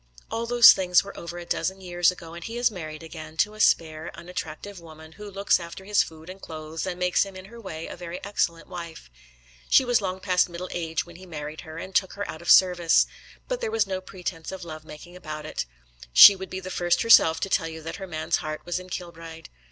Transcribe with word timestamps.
All 0.31 0.47
those 0.47 0.73
things 0.73 1.03
were 1.03 1.15
over 1.15 1.37
a 1.37 1.45
dozen 1.45 1.79
years 1.79 2.09
ago, 2.09 2.33
and 2.33 2.43
he 2.43 2.57
is 2.57 2.71
married 2.71 3.03
again, 3.03 3.37
to 3.37 3.53
a 3.53 3.59
spare, 3.59 4.09
unattractive 4.17 4.79
woman, 4.79 5.11
who 5.11 5.29
looks 5.29 5.59
after 5.59 5.85
his 5.85 6.01
food 6.01 6.27
and 6.27 6.41
clothes, 6.41 6.87
and 6.87 6.97
makes 6.99 7.21
him 7.23 7.35
in 7.35 7.45
her 7.45 7.61
way 7.61 7.85
a 7.85 7.95
very 7.95 8.19
excellent 8.25 8.67
wife. 8.67 9.11
She 9.69 9.85
was 9.85 10.01
long 10.01 10.19
past 10.19 10.49
middle 10.49 10.69
age 10.71 11.05
when 11.05 11.17
he 11.17 11.27
married 11.27 11.61
her 11.61 11.77
and 11.77 11.93
took 11.93 12.13
her 12.13 12.27
out 12.27 12.41
of 12.41 12.49
service. 12.49 13.05
But 13.47 13.61
there 13.61 13.69
was 13.69 13.85
no 13.85 14.01
pretence 14.01 14.51
of 14.51 14.63
love 14.63 14.83
making 14.85 15.15
about 15.15 15.45
it. 15.45 15.67
She 16.11 16.35
would 16.35 16.49
be 16.49 16.59
the 16.61 16.71
first 16.71 17.03
herself 17.03 17.39
to 17.41 17.49
tell 17.49 17.67
you 17.67 17.83
that 17.83 17.97
her 17.97 18.07
man's 18.07 18.37
heart 18.37 18.63
was 18.65 18.79
in 18.79 18.89
Kilbride. 18.89 19.49